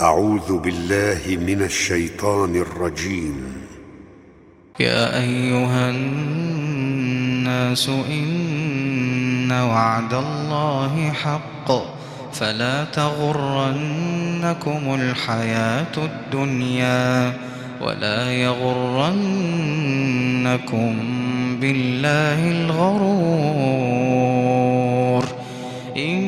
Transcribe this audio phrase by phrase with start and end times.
[0.00, 3.52] أعوذ بالله من الشيطان الرجيم.
[4.80, 11.72] يا أيها الناس إن وعد الله حق.
[12.32, 13.60] فلا تغرنكم
[14.94, 17.32] الحياة الدنيا
[17.82, 19.08] ولا يغرنكم
[21.60, 23.18] بالله الغرور.
[25.96, 26.27] إن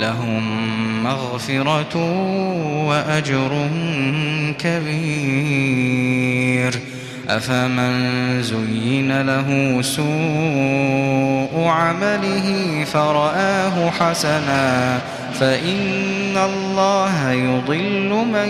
[0.00, 0.42] لهم
[1.04, 1.96] مغفرة
[2.86, 3.68] وأجر
[4.58, 6.30] كبير.
[7.28, 14.98] أفمن زين له سوء عمله فرآه حسنا.
[15.40, 18.48] فإن الله يضل من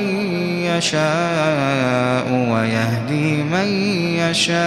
[0.65, 3.69] يشاء ويهدي من
[4.31, 4.61] يشاء.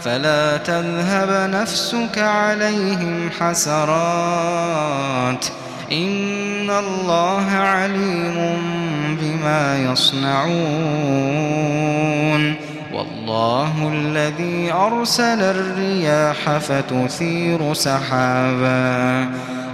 [0.00, 5.46] فلا تذهب نفسك عليهم حسرات.
[5.92, 8.56] إن الله عليم
[9.20, 10.48] بما يصنعون.
[12.94, 19.28] والله الذي أرسل الرياح فتثير سحابا.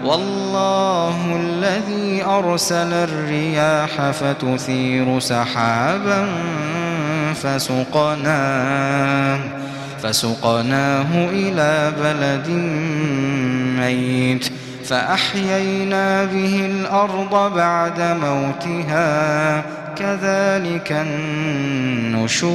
[0.05, 6.27] والله الذي أرسل الرياح فتثير سحابا
[7.35, 9.39] فسقناه.
[10.05, 12.49] فسقناه إلى بلد
[13.81, 14.53] ميت
[14.85, 19.65] فأحيينا به الأرض بعد موتها
[19.97, 22.55] كذلك النشور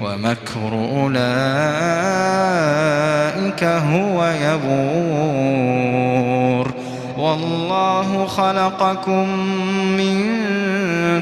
[0.00, 1.24] ومكر أولئك
[3.64, 5.88] هو يبور.
[7.18, 9.28] والله خلقكم
[9.96, 10.38] من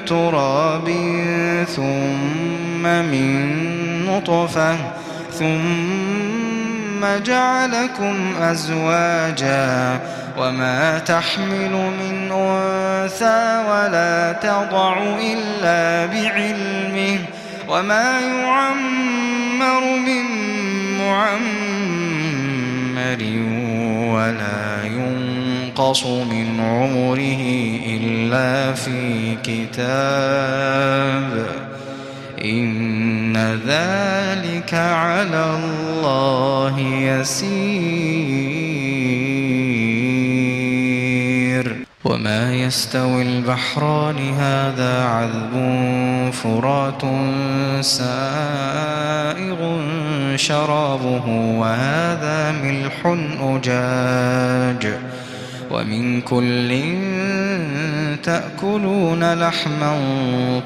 [0.06, 0.88] تراب
[1.76, 3.66] ثم من
[4.06, 4.76] نطفة
[5.32, 10.00] ثم جعلكم أزواجا
[10.38, 17.19] وما تحمل من أنثى ولا تضع إلا بعلمه
[17.69, 20.25] وما يعمر من
[20.99, 21.47] معمر
[24.15, 27.43] ولا ينقص من عمره
[27.87, 30.66] إلا في كتاب
[32.44, 38.56] إن ذلك على الله يسير
[42.11, 45.55] وما يستوي البحران هذا عذب
[46.33, 47.03] فرات
[47.81, 49.59] سائغ
[50.37, 51.27] شرابه
[51.59, 54.99] وهذا ملح أجاج
[55.71, 56.84] ومن كل
[58.23, 60.00] تأكلون لحما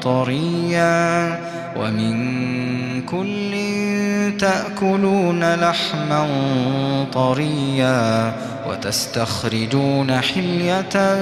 [0.02, 1.38] طريا
[1.76, 3.52] ومن كل
[4.38, 6.26] تأكلون لحما
[7.12, 8.32] طريا
[8.68, 11.16] وتستخرجون حلية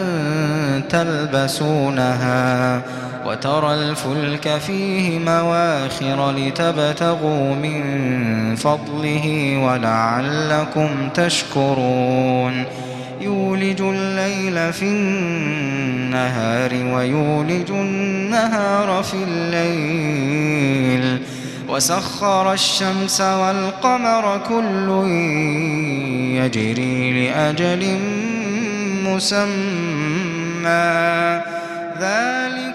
[0.89, 2.83] تلبسونها
[3.27, 7.83] وترى الفلك فيه مواخر لتبتغوا من
[8.57, 12.65] فضله ولعلكم تشكرون
[13.21, 21.19] يولج الليل في النهار ويولج النهار في الليل.
[21.69, 25.09] وسخر الشمس والقمر كل
[26.37, 27.99] يجري لأجل
[29.05, 30.69] مسمى.
[32.01, 32.68] ذلكم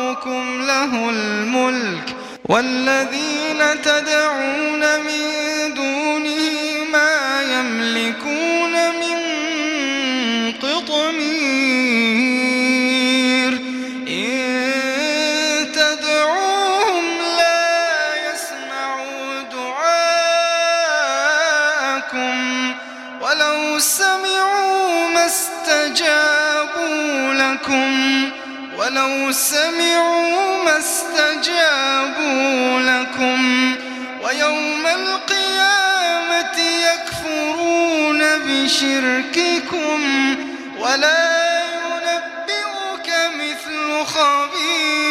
[0.00, 2.16] ربكم له الملك
[2.48, 5.24] والذين تدعون من
[5.74, 9.18] دونه ما يملكون من
[10.62, 11.20] قطمير.
[14.08, 17.04] إن تدعوهم
[17.38, 20.26] لا يسمعوا دعاءكم.
[23.20, 26.32] ولو سمعوا ما استجابوا
[27.34, 28.30] لكم.
[28.80, 33.74] ولو سمعوا ما استجابوا لكم
[34.22, 40.00] ويوم القيامة يكفرون بشرككم
[40.78, 45.09] ولا ينبئك مثل خبير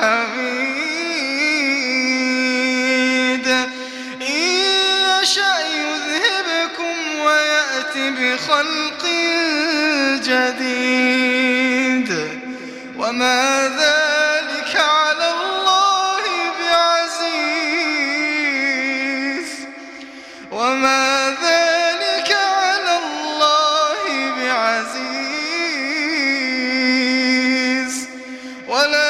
[0.00, 0.40] الحميد
[4.22, 4.40] إن
[5.22, 9.04] يشأ يذهبكم ويأت بخلق
[10.24, 12.10] جديد.
[12.96, 16.22] وما ذلك على الله
[16.60, 17.50] بعزيز.
[20.50, 24.02] وما ذلك على الله
[24.36, 25.10] بعزيز.
[28.68, 29.09] ولا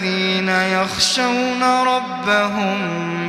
[0.00, 2.78] الذين يخشون ربهم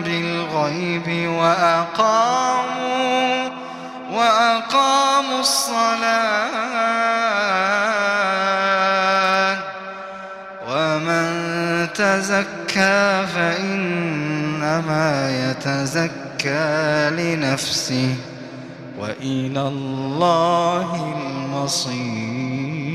[0.04, 2.72] بالغيب وأقاموا
[4.12, 5.92] وأقاموا الصلاة
[10.70, 15.10] ومن تزكى فإنما
[15.50, 18.16] يتزكى لنفسه
[19.00, 22.91] وإلى الله المصير